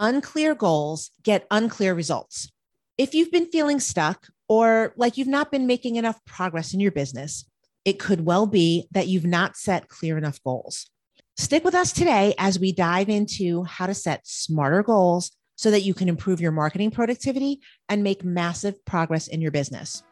[0.00, 2.50] unclear goals get unclear results.
[2.98, 6.90] If you've been feeling stuck or like you've not been making enough progress in your
[6.90, 7.44] business,
[7.84, 10.90] it could well be that you've not set clear enough goals.
[11.36, 15.82] Stick with us today as we dive into how to set smarter goals so that
[15.82, 20.02] you can improve your marketing productivity and make massive progress in your business.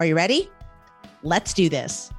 [0.00, 0.48] Are you ready?
[1.22, 2.10] Let's do this.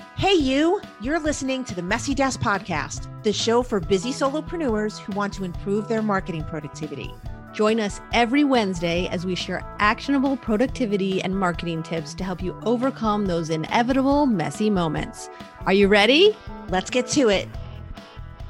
[0.00, 5.12] Hey, you, you're listening to the Messy Desk Podcast, the show for busy solopreneurs who
[5.12, 7.12] want to improve their marketing productivity.
[7.52, 12.58] Join us every Wednesday as we share actionable productivity and marketing tips to help you
[12.64, 15.28] overcome those inevitable messy moments.
[15.66, 16.36] Are you ready?
[16.68, 17.48] Let's get to it.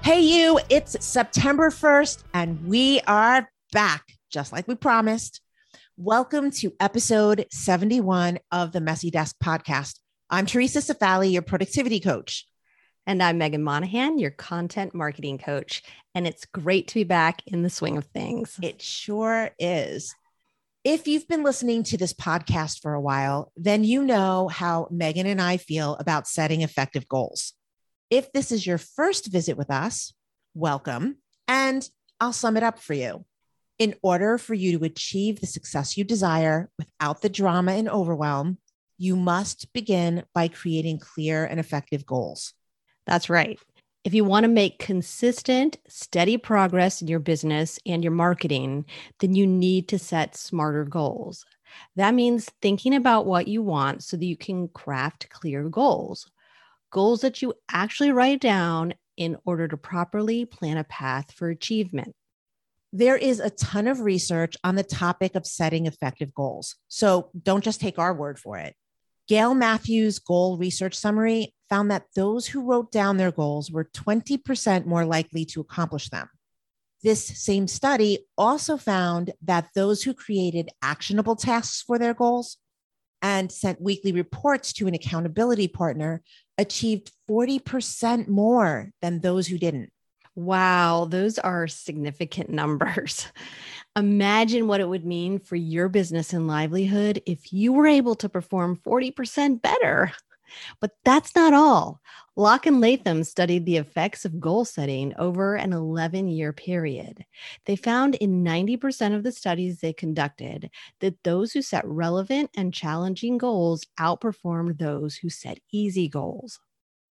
[0.02, 5.40] Hey, you, it's September 1st, and we are back, just like we promised.
[5.96, 9.98] Welcome to episode 71 of the Messy Desk Podcast.
[10.32, 12.46] I'm Theresa Cifali, your productivity coach.
[13.04, 15.82] And I'm Meghan Monaghan, your content marketing coach.
[16.14, 18.56] And it's great to be back in the swing of things.
[18.62, 20.14] It sure is.
[20.84, 25.24] If you've been listening to this podcast for a while, then you know how Meghan
[25.24, 27.54] and I feel about setting effective goals.
[28.08, 30.12] If this is your first visit with us,
[30.54, 31.16] welcome.
[31.48, 31.88] And
[32.20, 33.24] I'll sum it up for you.
[33.80, 38.58] In order for you to achieve the success you desire without the drama and overwhelm,
[39.00, 42.52] you must begin by creating clear and effective goals.
[43.06, 43.58] That's right.
[44.04, 48.84] If you want to make consistent, steady progress in your business and your marketing,
[49.20, 51.46] then you need to set smarter goals.
[51.96, 56.30] That means thinking about what you want so that you can craft clear goals,
[56.90, 62.14] goals that you actually write down in order to properly plan a path for achievement.
[62.92, 66.76] There is a ton of research on the topic of setting effective goals.
[66.88, 68.74] So don't just take our word for it.
[69.30, 74.86] Gail Matthews' goal research summary found that those who wrote down their goals were 20%
[74.86, 76.28] more likely to accomplish them.
[77.04, 82.56] This same study also found that those who created actionable tasks for their goals
[83.22, 86.24] and sent weekly reports to an accountability partner
[86.58, 89.92] achieved 40% more than those who didn't.
[90.36, 93.26] Wow, those are significant numbers.
[93.96, 98.28] Imagine what it would mean for your business and livelihood if you were able to
[98.28, 100.12] perform 40% better.
[100.80, 102.00] But that's not all.
[102.36, 107.24] Locke and Latham studied the effects of goal setting over an 11 year period.
[107.66, 110.70] They found in 90% of the studies they conducted
[111.00, 116.60] that those who set relevant and challenging goals outperformed those who set easy goals.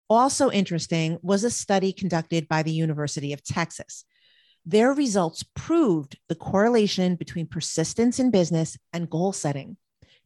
[0.10, 4.06] Also interesting was a study conducted by the University of Texas.
[4.66, 9.78] Their results proved the correlation between persistence in business and goal setting.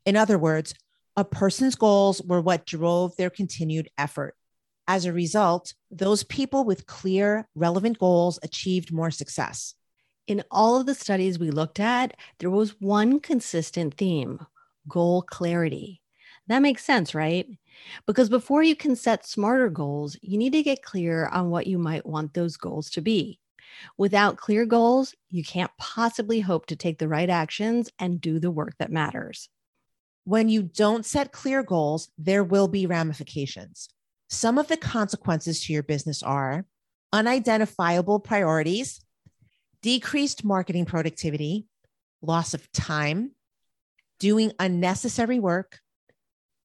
[0.06, 0.74] In other words,
[1.16, 4.36] a person's goals were what drove their continued effort.
[4.88, 9.76] As a result, those people with clear, relevant goals achieved more success.
[10.28, 14.40] In all of the studies we looked at, there was one consistent theme
[14.88, 16.02] goal clarity.
[16.48, 17.48] That makes sense, right?
[18.06, 21.78] Because before you can set smarter goals, you need to get clear on what you
[21.78, 23.40] might want those goals to be.
[23.98, 28.52] Without clear goals, you can't possibly hope to take the right actions and do the
[28.52, 29.50] work that matters.
[30.26, 33.90] When you don't set clear goals, there will be ramifications.
[34.30, 36.66] Some of the consequences to your business are
[37.12, 39.02] unidentifiable priorities,
[39.82, 41.68] decreased marketing productivity,
[42.22, 43.32] loss of time,
[44.20, 45.80] doing unnecessary work,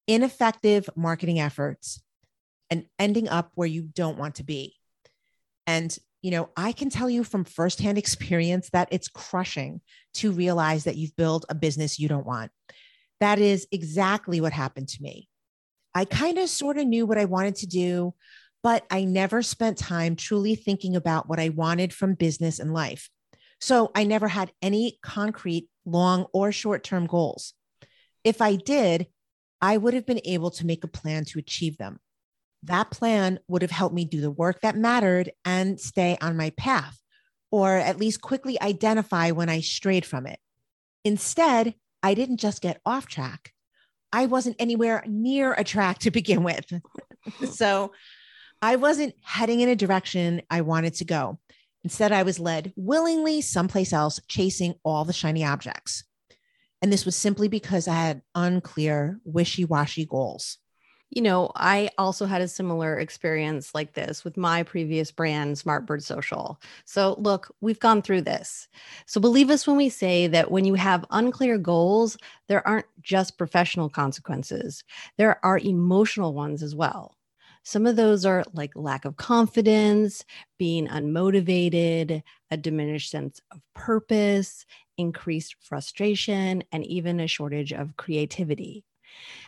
[0.09, 2.01] ineffective marketing efforts,
[2.69, 4.75] and ending up where you don't want to be.
[5.67, 9.81] And you know, I can tell you from firsthand experience that it's crushing
[10.15, 12.51] to realize that you've built a business you don't want.
[13.21, 15.29] That is exactly what happened to me.
[15.93, 18.13] I kind of sort of knew what I wanted to do,
[18.63, 23.09] but I never spent time truly thinking about what I wanted from business and life.
[23.61, 27.53] So I never had any concrete long or short term goals.
[28.23, 29.07] If I did,
[29.61, 31.99] I would have been able to make a plan to achieve them.
[32.63, 36.51] That plan would have helped me do the work that mattered and stay on my
[36.51, 36.99] path,
[37.51, 40.39] or at least quickly identify when I strayed from it.
[41.05, 43.53] Instead, I didn't just get off track.
[44.11, 46.65] I wasn't anywhere near a track to begin with.
[47.51, 47.91] so
[48.61, 51.39] I wasn't heading in a direction I wanted to go.
[51.83, 56.03] Instead, I was led willingly someplace else, chasing all the shiny objects.
[56.81, 60.57] And this was simply because I had unclear, wishy washy goals.
[61.09, 66.03] You know, I also had a similar experience like this with my previous brand, Smartbird
[66.03, 66.61] Social.
[66.85, 68.67] So, look, we've gone through this.
[69.07, 72.15] So, believe us when we say that when you have unclear goals,
[72.47, 74.83] there aren't just professional consequences,
[75.17, 77.15] there are emotional ones as well.
[77.69, 80.25] Some of those are like lack of confidence,
[80.57, 84.65] being unmotivated, a diminished sense of purpose,
[84.97, 88.85] increased frustration, and even a shortage of creativity.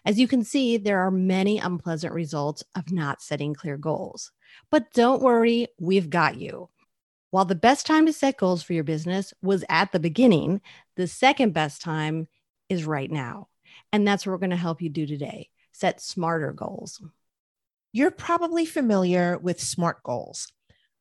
[0.06, 4.32] As you can see, there are many unpleasant results of not setting clear goals.
[4.70, 6.70] But don't worry, we've got you.
[7.32, 10.62] While the best time to set goals for your business was at the beginning,
[10.96, 12.28] the second best time
[12.70, 13.48] is right now.
[13.92, 17.02] And that's what we're going to help you do today set smarter goals.
[17.94, 20.48] You're probably familiar with SMART goals.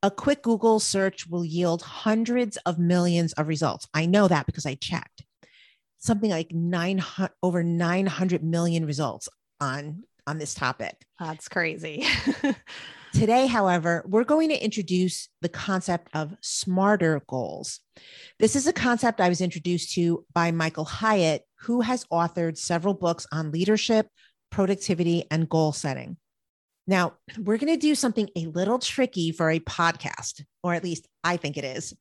[0.03, 3.87] A quick Google search will yield hundreds of millions of results.
[3.95, 5.23] I know that because I checked.
[5.99, 9.29] Something like 900 over 900 million results
[9.61, 10.97] on on this topic.
[11.19, 12.07] That's crazy.
[13.13, 17.81] Today, however, we're going to introduce the concept of smarter goals.
[18.39, 22.95] This is a concept I was introduced to by Michael Hyatt, who has authored several
[22.95, 24.07] books on leadership,
[24.51, 26.17] productivity, and goal setting.
[26.87, 31.07] Now, we're going to do something a little tricky for a podcast, or at least
[31.23, 31.95] I think it is.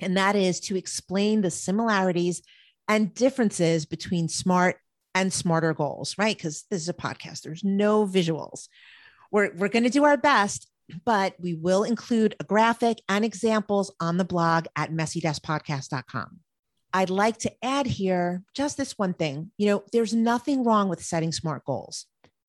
[0.00, 2.42] And that is to explain the similarities
[2.88, 4.76] and differences between smart
[5.14, 6.36] and smarter goals, right?
[6.36, 8.68] Because this is a podcast, there's no visuals.
[9.30, 10.70] We're, we're going to do our best,
[11.04, 16.40] but we will include a graphic and examples on the blog at messy-podcast.com.
[16.92, 19.50] I'd like to add here just this one thing.
[19.58, 22.06] You know, there's nothing wrong with setting smart goals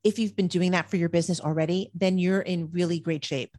[0.08, 3.58] if you've been doing that for your business already, then you're in really great shape.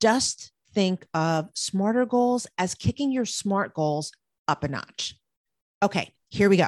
[0.00, 4.10] Just think of smarter goals as kicking your smart goals
[4.48, 5.14] up a notch.
[5.80, 6.66] Okay, here we go.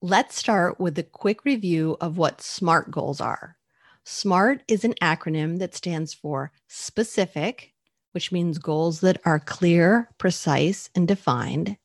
[0.00, 3.58] Let's start with a quick review of what SMART goals are.
[4.06, 7.74] SMART is an acronym that stands for specific,
[8.12, 11.76] which means goals that are clear, precise, and defined,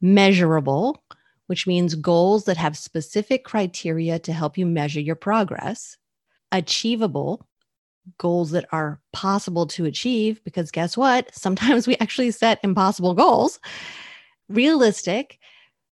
[0.00, 1.04] measurable,
[1.48, 5.96] which means goals that have specific criteria to help you measure your progress,
[6.52, 7.46] achievable,
[8.18, 11.34] goals that are possible to achieve, because guess what?
[11.34, 13.58] Sometimes we actually set impossible goals,
[14.48, 15.38] realistic,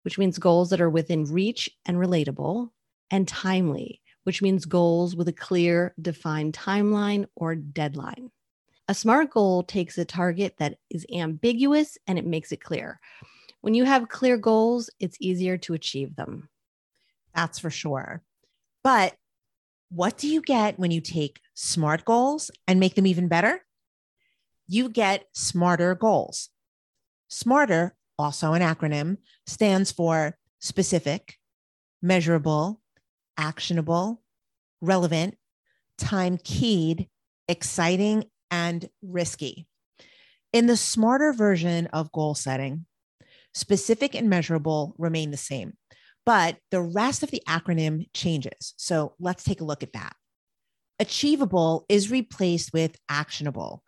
[0.04, 2.70] which means goals that are within reach and relatable,
[3.10, 8.30] and timely, which means goals with a clear, defined timeline or deadline.
[8.88, 13.00] A SMART goal takes a target that is ambiguous and it makes it clear.
[13.62, 16.50] When you have clear goals, it's easier to achieve them.
[17.36, 18.24] That's for sure.
[18.84, 19.16] But
[19.90, 23.66] what do you get when you take SMART goals and make them even better?
[24.68, 26.50] You get smarter goals.
[27.28, 31.36] SMARTER, also an acronym, stands for specific,
[32.02, 32.82] measurable,
[33.38, 34.22] actionable,
[34.82, 35.38] relevant,
[35.98, 37.08] time keyed,
[37.48, 39.68] exciting, and risky.
[40.54, 42.86] In the smarter version of goal setting,
[43.54, 45.74] Specific and measurable remain the same,
[46.26, 48.74] but the rest of the acronym changes.
[48.78, 50.16] So let's take a look at that.
[51.00, 53.84] Achievable is replaced with actionable.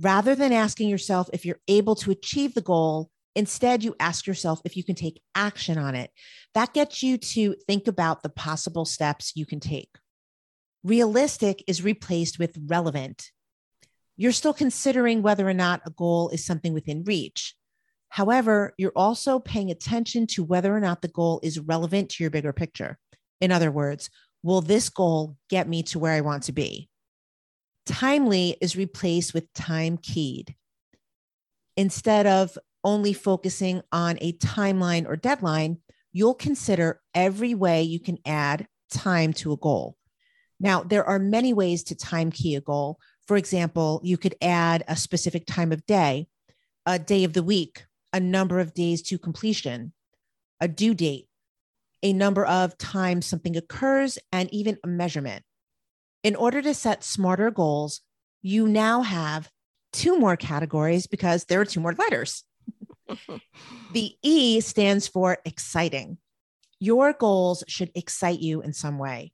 [0.00, 4.60] Rather than asking yourself if you're able to achieve the goal, instead you ask yourself
[4.64, 6.10] if you can take action on it.
[6.54, 9.90] That gets you to think about the possible steps you can take.
[10.84, 13.30] Realistic is replaced with relevant.
[14.16, 17.54] You're still considering whether or not a goal is something within reach.
[18.12, 22.30] However, you're also paying attention to whether or not the goal is relevant to your
[22.30, 22.98] bigger picture.
[23.40, 24.10] In other words,
[24.42, 26.90] will this goal get me to where I want to be?
[27.86, 30.54] Timely is replaced with time keyed.
[31.78, 35.78] Instead of only focusing on a timeline or deadline,
[36.12, 39.96] you'll consider every way you can add time to a goal.
[40.60, 42.98] Now, there are many ways to time key a goal.
[43.26, 46.28] For example, you could add a specific time of day,
[46.84, 49.92] a day of the week, a number of days to completion,
[50.60, 51.26] a due date,
[52.02, 55.44] a number of times something occurs, and even a measurement.
[56.22, 58.00] In order to set smarter goals,
[58.42, 59.50] you now have
[59.92, 62.44] two more categories because there are two more letters.
[63.92, 66.18] the E stands for exciting.
[66.80, 69.32] Your goals should excite you in some way.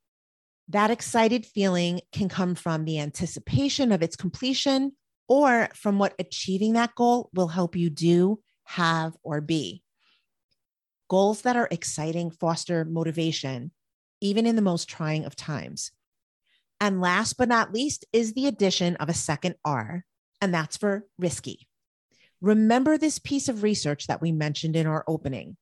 [0.68, 4.92] That excited feeling can come from the anticipation of its completion
[5.28, 9.82] or from what achieving that goal will help you do have, or be.
[11.08, 13.72] Goals that are exciting foster motivation,
[14.20, 15.90] even in the most trying of times.
[16.80, 20.04] And last but not least is the addition of a second R,
[20.40, 21.66] and that's for risky.
[22.40, 25.56] Remember this piece of research that we mentioned in our opening.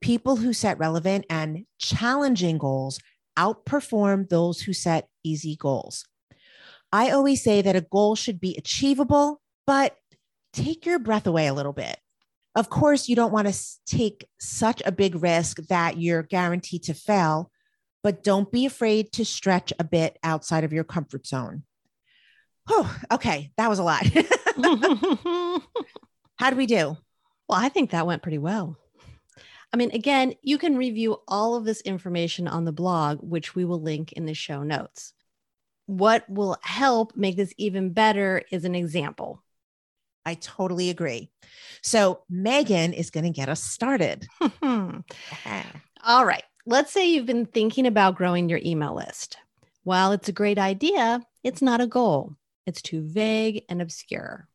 [0.00, 3.00] People who set relevant and challenging goals
[3.36, 6.06] outperform those who set easy goals.
[6.92, 9.96] I always say that a goal should be achievable, but
[10.52, 11.98] take your breath away a little bit.
[12.54, 16.94] Of course, you don't want to take such a big risk that you're guaranteed to
[16.94, 17.50] fail,
[18.02, 21.62] but don't be afraid to stretch a bit outside of your comfort zone.
[22.68, 23.50] Oh, okay.
[23.56, 24.04] That was a lot.
[26.36, 26.96] How do we do?
[27.48, 28.76] Well, I think that went pretty well.
[29.72, 33.64] I mean, again, you can review all of this information on the blog, which we
[33.64, 35.12] will link in the show notes.
[35.86, 39.42] What will help make this even better is an example.
[40.28, 41.30] I totally agree.
[41.80, 44.26] So, Meghan is going to get us started.
[44.62, 46.42] all right.
[46.66, 49.38] Let's say you've been thinking about growing your email list.
[49.84, 52.36] While it's a great idea, it's not a goal.
[52.66, 54.48] It's too vague and obscure.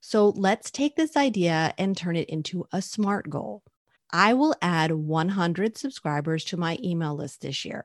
[0.00, 3.62] So let's take this idea and turn it into a SMART goal.
[4.10, 7.84] I will add 100 subscribers to my email list this year.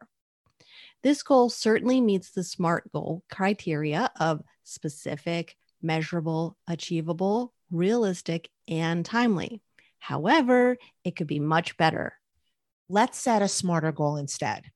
[1.03, 9.61] This goal certainly meets the SMART goal criteria of specific, measurable, achievable, realistic, and timely.
[9.99, 12.13] However, it could be much better.
[12.89, 14.71] Let's set a smarter goal instead.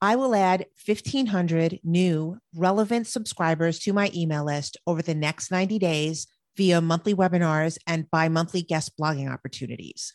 [0.00, 5.78] I will add 1,500 new relevant subscribers to my email list over the next 90
[5.78, 10.12] days via monthly webinars and bi monthly guest blogging opportunities.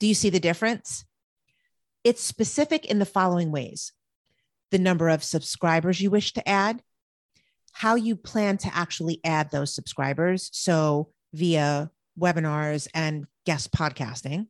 [0.00, 1.04] Do you see the difference?
[2.02, 3.92] It's specific in the following ways
[4.70, 6.82] the number of subscribers you wish to add,
[7.72, 10.50] how you plan to actually add those subscribers.
[10.52, 14.46] So, via webinars and guest podcasting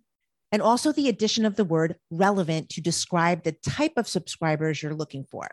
[0.53, 4.95] and also the addition of the word relevant to describe the type of subscribers you're
[4.95, 5.49] looking for,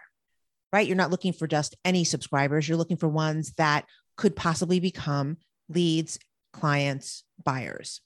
[0.73, 0.87] right?
[0.87, 5.37] You're not looking for just any subscribers, you're looking for ones that could possibly become
[5.69, 6.17] leads,
[6.53, 8.01] clients, buyers.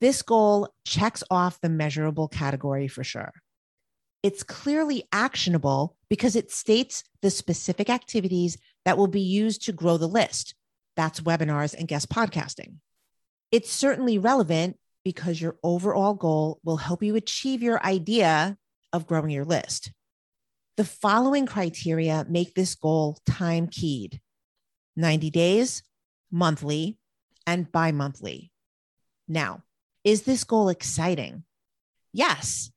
[0.00, 3.32] This goal checks off the measurable category for sure.
[4.24, 9.98] It's clearly actionable because it states the specific activities that will be used to grow
[9.98, 10.54] the list.
[10.96, 12.76] That's webinars and guest podcasting.
[13.52, 18.56] It's certainly relevant because your overall goal will help you achieve your idea
[18.94, 19.92] of growing your list.
[20.78, 24.22] The following criteria make this goal time keyed
[24.96, 25.82] 90 days,
[26.30, 26.96] monthly,
[27.46, 28.50] and bi monthly.
[29.28, 29.64] Now,
[30.02, 31.44] is this goal exciting?
[32.10, 32.70] Yes.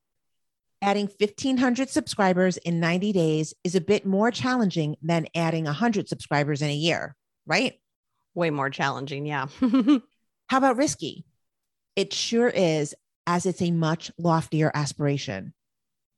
[0.82, 6.62] Adding 1,500 subscribers in 90 days is a bit more challenging than adding 100 subscribers
[6.62, 7.16] in a year,
[7.48, 7.80] right?
[8.36, 9.26] Way more challenging.
[9.26, 9.48] Yeah.
[9.60, 11.26] How about risky?
[11.96, 12.94] It sure is,
[13.26, 15.54] as it's a much loftier aspiration.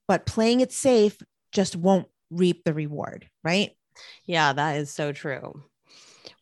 [0.08, 1.18] But playing it safe
[1.54, 3.72] just won't reap the reward, right?
[4.26, 5.64] Yeah, that is so true.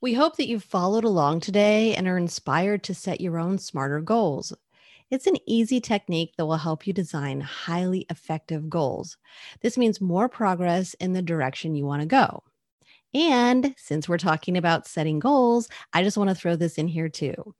[0.01, 4.01] We hope that you've followed along today and are inspired to set your own smarter
[4.01, 4.53] goals.
[5.09, 9.17] It's an easy technique that will help you design highly effective goals.
[9.61, 12.43] This means more progress in the direction you want to go.
[13.13, 17.07] And since we're talking about setting goals, I just want to throw this in here
[17.07, 17.55] too.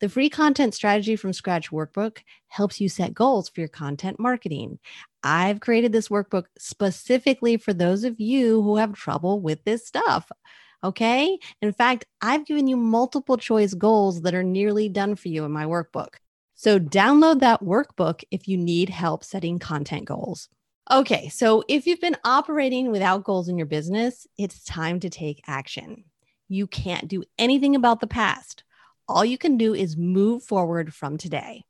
[0.00, 4.80] The free content strategy from scratch workbook helps you set goals for your content marketing.
[5.22, 10.30] I've created this workbook specifically for those of you who have trouble with this stuff.
[10.82, 11.38] Okay.
[11.62, 15.52] In fact, I've given you multiple choice goals that are nearly done for you in
[15.52, 16.16] my workbook.
[16.58, 20.48] So download that workbook if you need help setting content goals.
[20.90, 25.40] Okay, so if you've been operating without goals in your business, it's time to take
[25.46, 26.02] action.
[26.48, 28.64] You can't do anything about the past.
[29.06, 31.62] All you can do is move forward from today.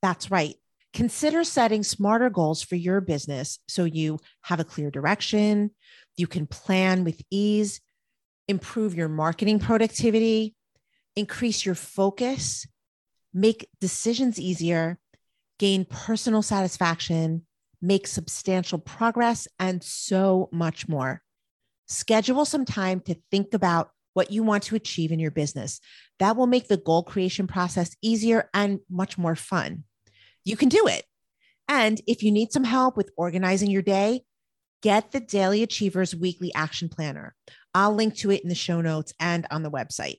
[0.00, 0.54] That's right.
[0.94, 5.72] Consider setting smarter goals for your business so you have a clear direction,
[6.16, 7.80] you can plan with ease,
[8.46, 10.54] improve your marketing productivity,
[11.16, 12.64] increase your focus,
[13.36, 14.98] make decisions easier,
[15.58, 17.46] gain personal satisfaction
[17.80, 21.22] make substantial progress, and so much more.
[21.86, 25.80] Schedule some time to think about what you want to achieve in your business.
[26.18, 29.84] That will make the goal creation process easier and much more fun.
[30.44, 31.04] You can do it.
[31.68, 34.22] And if you need some help with organizing your day,
[34.82, 37.34] get the Daily Achievers Weekly Action Planner.
[37.74, 40.16] I'll link to it in the show notes and on the website.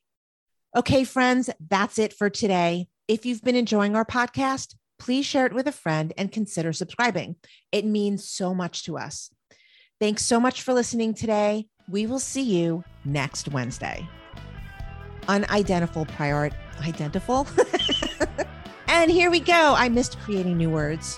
[0.76, 2.88] Okay, friends, that's it for today.
[3.08, 7.38] If you've been enjoying our podcast, please share it with a friend and consider subscribing.
[7.72, 9.30] It means so much to us.
[10.02, 11.68] Thanks so much for listening today.
[11.88, 14.06] We will see you next Wednesday.
[15.30, 17.48] Unidentifiable priority, identical.
[18.90, 19.74] and here we go.
[19.78, 21.18] I missed creating new words.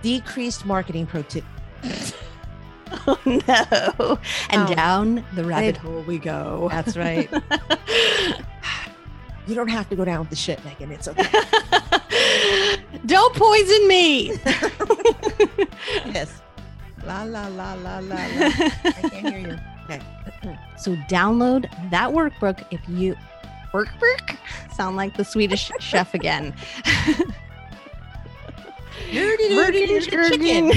[0.00, 1.44] Decreased marketing pro tip.
[3.06, 4.18] oh no.
[4.48, 6.70] And oh, down the rabbit hole we go.
[6.72, 7.28] That's right.
[9.48, 10.90] you don't have to go down with the shit, Meghan.
[10.90, 11.26] It's okay.
[13.06, 14.28] Don't poison me.
[16.06, 16.42] yes.
[17.06, 18.18] La la la la la la.
[18.18, 19.58] I can't hear you.
[19.84, 20.00] Okay.
[20.78, 23.16] So download that workbook if you
[23.74, 24.38] workbook
[24.72, 26.54] sound like the Swedish chef again.
[29.10, 30.70] Nerdy, nerdy, nerdy chicken.